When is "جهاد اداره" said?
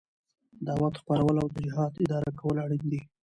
1.65-2.31